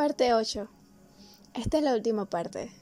Parte 0.00 0.32
8. 0.32 0.66
Esta 1.52 1.76
es 1.76 1.84
la 1.84 1.92
última 1.92 2.24
parte. 2.24 2.72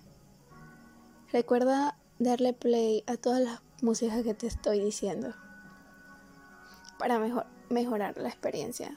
Recuerda 1.32 1.98
darle 2.20 2.52
play 2.52 3.02
a 3.08 3.16
todas 3.16 3.40
las 3.40 3.60
músicas 3.82 4.22
que 4.22 4.34
te 4.34 4.46
estoy 4.46 4.78
diciendo 4.78 5.34
para 6.96 7.18
mejor, 7.18 7.46
mejorar 7.70 8.16
la 8.18 8.28
experiencia. 8.28 8.96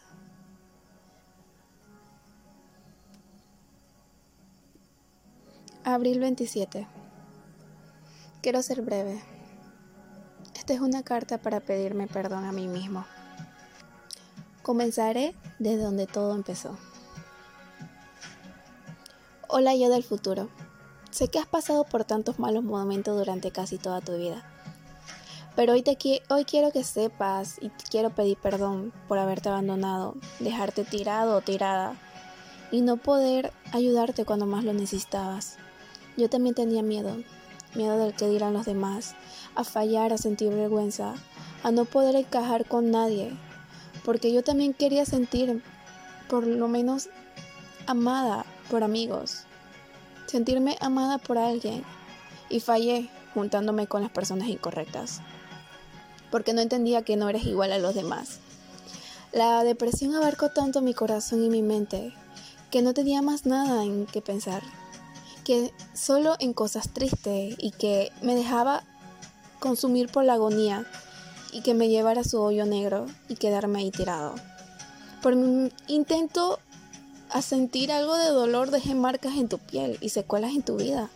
Abril 5.83 6.19
27. 6.19 6.87
Quiero 8.43 8.61
ser 8.61 8.83
breve. 8.83 9.19
Esta 10.53 10.73
es 10.73 10.79
una 10.79 11.01
carta 11.01 11.39
para 11.39 11.59
pedirme 11.59 12.05
perdón 12.05 12.45
a 12.45 12.51
mí 12.51 12.67
mismo. 12.67 13.03
Comenzaré 14.61 15.33
desde 15.57 15.81
donde 15.81 16.05
todo 16.05 16.35
empezó. 16.35 16.77
Hola 19.53 19.75
yo 19.75 19.89
del 19.89 20.01
futuro. 20.01 20.47
Sé 21.09 21.27
que 21.27 21.37
has 21.37 21.45
pasado 21.45 21.83
por 21.83 22.05
tantos 22.05 22.39
malos 22.39 22.63
momentos 22.63 23.17
durante 23.17 23.51
casi 23.51 23.77
toda 23.77 23.99
tu 23.99 24.15
vida. 24.15 24.49
Pero 25.57 25.73
hoy, 25.73 25.81
te 25.81 25.97
hoy 26.29 26.45
quiero 26.45 26.71
que 26.71 26.85
sepas 26.85 27.57
y 27.59 27.67
quiero 27.89 28.11
pedir 28.11 28.37
perdón 28.37 28.93
por 29.09 29.17
haberte 29.17 29.49
abandonado, 29.49 30.15
dejarte 30.39 30.85
tirado 30.85 31.35
o 31.35 31.41
tirada 31.41 31.97
y 32.71 32.79
no 32.79 32.95
poder 32.95 33.51
ayudarte 33.73 34.23
cuando 34.23 34.45
más 34.45 34.63
lo 34.63 34.71
necesitabas. 34.71 35.57
Yo 36.15 36.29
también 36.29 36.55
tenía 36.55 36.81
miedo, 36.81 37.17
miedo 37.75 37.97
del 37.97 38.15
que 38.15 38.29
dirán 38.29 38.53
los 38.53 38.65
demás, 38.65 39.15
a 39.55 39.65
fallar, 39.65 40.13
a 40.13 40.17
sentir 40.17 40.53
vergüenza, 40.53 41.15
a 41.61 41.71
no 41.71 41.83
poder 41.83 42.15
encajar 42.15 42.65
con 42.65 42.89
nadie, 42.89 43.33
porque 44.05 44.31
yo 44.31 44.45
también 44.45 44.73
quería 44.73 45.03
sentir 45.03 45.61
por 46.29 46.47
lo 46.47 46.69
menos 46.69 47.09
amada 47.85 48.45
por 48.69 48.83
amigos, 48.83 49.43
sentirme 50.27 50.77
amada 50.81 51.17
por 51.17 51.37
alguien 51.37 51.83
y 52.49 52.59
fallé 52.59 53.09
juntándome 53.33 53.87
con 53.87 54.01
las 54.01 54.11
personas 54.11 54.47
incorrectas, 54.47 55.21
porque 56.29 56.53
no 56.53 56.61
entendía 56.61 57.03
que 57.03 57.17
no 57.17 57.29
eres 57.29 57.45
igual 57.45 57.71
a 57.71 57.79
los 57.79 57.95
demás. 57.95 58.39
La 59.31 59.63
depresión 59.63 60.13
abarcó 60.15 60.49
tanto 60.49 60.81
mi 60.81 60.93
corazón 60.93 61.43
y 61.43 61.49
mi 61.49 61.61
mente 61.61 62.13
que 62.69 62.81
no 62.81 62.93
tenía 62.93 63.21
más 63.21 63.45
nada 63.45 63.83
en 63.83 64.05
que 64.05 64.21
pensar, 64.21 64.61
que 65.43 65.73
solo 65.93 66.35
en 66.39 66.53
cosas 66.53 66.89
tristes 66.93 67.55
y 67.57 67.71
que 67.71 68.11
me 68.21 68.35
dejaba 68.35 68.83
consumir 69.59 70.09
por 70.09 70.23
la 70.23 70.33
agonía 70.33 70.85
y 71.51 71.61
que 71.61 71.73
me 71.73 71.89
llevara 71.89 72.21
a 72.21 72.25
su 72.25 72.41
hoyo 72.41 72.65
negro 72.65 73.05
y 73.27 73.35
quedarme 73.35 73.79
ahí 73.79 73.91
tirado. 73.91 74.35
Por 75.21 75.35
mi 75.35 75.71
intento 75.87 76.59
a 77.31 77.41
sentir 77.41 77.91
algo 77.91 78.17
de 78.17 78.29
dolor 78.29 78.71
deje 78.71 78.93
marcas 78.93 79.35
en 79.35 79.47
tu 79.47 79.57
piel 79.57 79.97
y 80.01 80.09
secuelas 80.09 80.51
en 80.51 80.63
tu 80.63 80.75
vida, 80.75 81.09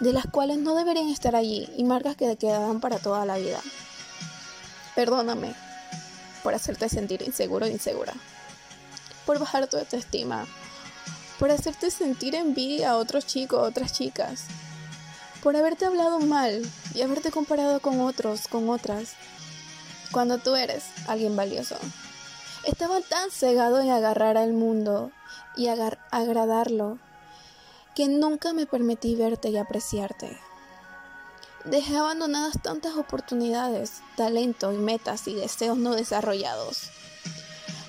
de 0.00 0.12
las 0.12 0.26
cuales 0.26 0.58
no 0.58 0.76
deberían 0.76 1.08
estar 1.08 1.34
allí 1.34 1.68
y 1.76 1.84
marcas 1.84 2.16
que 2.16 2.28
te 2.28 2.36
quedarán 2.36 2.80
para 2.80 2.98
toda 2.98 3.26
la 3.26 3.38
vida. 3.38 3.60
Perdóname 4.94 5.54
por 6.42 6.54
hacerte 6.54 6.88
sentir 6.88 7.22
inseguro 7.22 7.66
e 7.66 7.70
insegura, 7.70 8.14
por 9.26 9.40
bajar 9.40 9.66
tu 9.66 9.76
autoestima, 9.76 10.46
por 11.38 11.50
hacerte 11.50 11.90
sentir 11.90 12.36
envidia 12.36 12.90
a 12.90 12.96
otros 12.96 13.26
chicos, 13.26 13.58
a 13.58 13.62
otras 13.62 13.92
chicas, 13.92 14.44
por 15.42 15.56
haberte 15.56 15.86
hablado 15.86 16.20
mal 16.20 16.62
y 16.94 17.02
haberte 17.02 17.32
comparado 17.32 17.80
con 17.80 18.00
otros, 18.00 18.46
con 18.46 18.70
otras, 18.70 19.14
cuando 20.12 20.38
tú 20.38 20.54
eres 20.54 20.84
alguien 21.08 21.34
valioso. 21.34 21.76
Estaba 22.64 23.00
tan 23.00 23.30
cegado 23.30 23.80
en 23.80 23.90
agarrar 23.90 24.36
al 24.36 24.52
mundo 24.52 25.12
y 25.56 25.68
agradarlo 25.68 26.98
que 27.94 28.08
nunca 28.08 28.52
me 28.52 28.66
permití 28.66 29.16
verte 29.16 29.50
y 29.50 29.56
apreciarte. 29.56 30.38
Dejé 31.64 31.96
abandonadas 31.96 32.54
tantas 32.62 32.96
oportunidades, 32.96 34.02
talento 34.16 34.72
y 34.72 34.78
metas 34.78 35.26
y 35.26 35.34
deseos 35.34 35.76
no 35.76 35.94
desarrollados, 35.94 36.90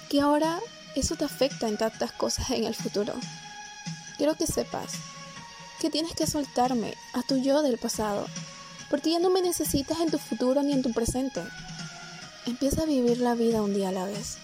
que 0.10 0.22
ahora 0.22 0.60
eso 0.96 1.16
te 1.16 1.26
afecta 1.26 1.68
en 1.68 1.78
tantas 1.78 2.12
cosas 2.12 2.50
en 2.50 2.64
el 2.64 2.76
futuro. 2.76 3.14
Quiero 4.18 4.36
que 4.36 4.48
sepas 4.48 4.94
que 5.80 5.90
tienes 5.90 6.14
que 6.14 6.28
soltarme 6.28 6.96
a 7.14 7.22
tu 7.22 7.38
yo 7.38 7.62
del 7.62 7.78
pasado, 7.78 8.26
porque 8.90 9.12
ya 9.12 9.20
no 9.20 9.30
me 9.30 9.42
necesitas 9.42 10.00
en 10.00 10.10
tu 10.10 10.18
futuro 10.18 10.64
ni 10.64 10.74
en 10.74 10.82
tu 10.82 10.92
presente. 10.92 11.42
Empieza 12.48 12.82
a 12.82 12.86
vivir 12.86 13.20
la 13.20 13.36
vida 13.36 13.62
un 13.62 13.74
día 13.74 13.90
a 13.90 13.94
la 13.94 14.06
vez 14.06 14.40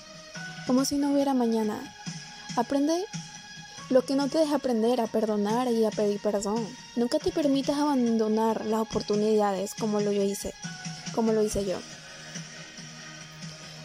como 0.65 0.83
si 0.85 0.97
no 0.97 1.11
hubiera 1.11 1.33
mañana. 1.33 1.94
Aprende 2.55 3.05
lo 3.89 4.03
que 4.03 4.15
no 4.15 4.29
te 4.29 4.37
deja 4.37 4.55
aprender 4.55 5.01
a 5.01 5.07
perdonar 5.07 5.67
y 5.71 5.85
a 5.85 5.91
pedir 5.91 6.19
perdón. 6.21 6.65
Nunca 6.95 7.19
te 7.19 7.31
permitas 7.31 7.77
abandonar 7.77 8.65
las 8.65 8.79
oportunidades 8.79 9.75
como 9.75 9.99
lo 9.99 10.11
yo 10.11 10.23
hice, 10.23 10.53
como 11.13 11.33
lo 11.33 11.43
hice 11.43 11.65
yo. 11.65 11.77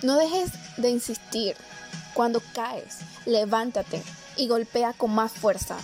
No 0.03 0.17
dejes 0.17 0.51
de 0.77 0.91
insistir. 0.91 1.57
Cuando 2.15 2.43
caes, 2.55 2.99
levántate 3.25 4.03
y 4.37 4.49
golpea 4.49 4.93
con 4.93 5.13
más 5.13 5.33
fuerza, 5.33 5.77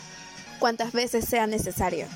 cuantas 0.59 0.93
veces 0.93 1.25
sea 1.25 1.47
necesario. 1.47 2.07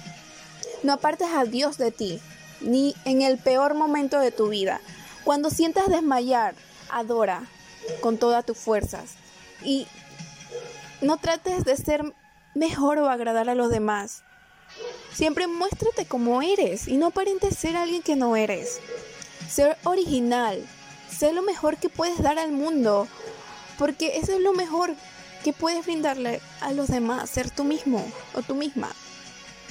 No 0.82 0.94
apartes 0.94 1.28
a 1.34 1.44
Dios 1.44 1.78
de 1.78 1.90
ti, 1.90 2.20
ni 2.60 2.94
en 3.04 3.22
el 3.22 3.38
peor 3.38 3.74
momento 3.74 4.18
de 4.18 4.32
tu 4.32 4.48
vida. 4.48 4.80
Cuando 5.24 5.50
sientas 5.50 5.88
desmayar, 5.88 6.54
adora, 6.90 7.46
con 8.00 8.18
todas 8.18 8.44
tus 8.44 8.56
fuerzas. 8.56 9.12
Y 9.62 9.86
no 11.00 11.16
trates 11.16 11.64
de 11.64 11.76
ser 11.76 12.14
mejor 12.54 12.98
o 12.98 13.08
agradar 13.08 13.48
a 13.48 13.54
los 13.54 13.70
demás. 13.70 14.22
Siempre 15.12 15.46
muéstrate 15.46 16.06
como 16.06 16.42
eres 16.42 16.88
y 16.88 16.96
no 16.96 17.06
aparentes 17.06 17.56
ser 17.56 17.76
alguien 17.76 18.02
que 18.02 18.16
no 18.16 18.36
eres. 18.36 18.80
Ser 19.48 19.76
original. 19.84 20.64
Sé 21.10 21.32
lo 21.32 21.42
mejor 21.42 21.76
que 21.76 21.88
puedes 21.88 22.22
dar 22.22 22.38
al 22.38 22.52
mundo. 22.52 23.08
Porque 23.78 24.18
eso 24.18 24.32
es 24.32 24.40
lo 24.40 24.52
mejor 24.52 24.94
que 25.42 25.52
puedes 25.52 25.84
brindarle 25.84 26.40
a 26.60 26.72
los 26.72 26.88
demás. 26.88 27.30
Ser 27.30 27.50
tú 27.50 27.64
mismo 27.64 28.06
o 28.34 28.42
tú 28.42 28.54
misma. 28.54 28.90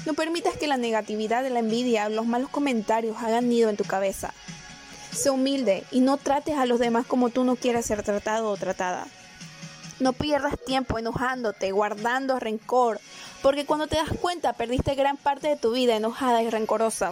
No 0.05 0.13
permitas 0.13 0.57
que 0.57 0.67
la 0.67 0.77
negatividad, 0.77 1.47
la 1.47 1.59
envidia 1.59 2.09
los 2.09 2.25
malos 2.25 2.49
comentarios 2.49 3.17
hagan 3.17 3.49
nido 3.49 3.69
en 3.69 3.77
tu 3.77 3.83
cabeza. 3.83 4.33
Sé 5.11 5.29
humilde 5.29 5.83
y 5.91 6.01
no 6.01 6.17
trates 6.17 6.57
a 6.57 6.65
los 6.65 6.79
demás 6.79 7.05
como 7.05 7.29
tú 7.29 7.43
no 7.43 7.55
quieres 7.55 7.85
ser 7.85 8.03
tratado 8.03 8.49
o 8.49 8.57
tratada. 8.57 9.07
No 9.99 10.13
pierdas 10.13 10.55
tiempo 10.65 10.97
enojándote, 10.97 11.71
guardando 11.71 12.39
rencor, 12.39 13.01
porque 13.41 13.65
cuando 13.65 13.87
te 13.87 13.97
das 13.97 14.09
cuenta 14.21 14.53
perdiste 14.53 14.95
gran 14.95 15.17
parte 15.17 15.49
de 15.49 15.57
tu 15.57 15.71
vida 15.71 15.95
enojada 15.95 16.41
y 16.41 16.49
rencorosa. 16.49 17.11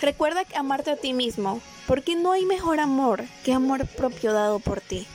Recuerda 0.00 0.44
amarte 0.54 0.90
a 0.90 0.96
ti 0.96 1.12
mismo, 1.12 1.60
porque 1.86 2.16
no 2.16 2.32
hay 2.32 2.44
mejor 2.44 2.80
amor 2.80 3.24
que 3.44 3.52
amor 3.52 3.86
propio 3.86 4.32
dado 4.32 4.58
por 4.60 4.80
ti. 4.80 5.06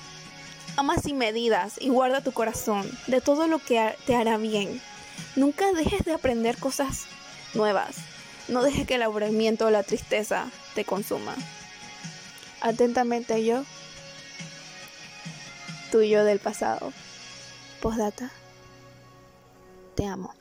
Ama 0.77 0.97
sin 0.97 1.17
medidas 1.17 1.73
y 1.79 1.89
guarda 1.89 2.21
tu 2.21 2.31
corazón 2.31 2.89
de 3.07 3.19
todo 3.19 3.47
lo 3.47 3.59
que 3.59 3.95
te 4.05 4.15
hará 4.15 4.37
bien. 4.37 4.81
Nunca 5.35 5.73
dejes 5.73 6.05
de 6.05 6.13
aprender 6.13 6.57
cosas 6.57 7.05
nuevas. 7.53 7.97
No 8.47 8.63
dejes 8.63 8.87
que 8.87 8.95
el 8.95 9.03
aburrimiento 9.03 9.65
o 9.65 9.69
la 9.69 9.83
tristeza 9.83 10.47
te 10.75 10.85
consuma. 10.85 11.35
Atentamente 12.61 13.43
yo, 13.43 13.63
tuyo 15.91 16.23
del 16.23 16.39
pasado. 16.39 16.93
Postdata, 17.81 18.31
te 19.95 20.05
amo. 20.05 20.38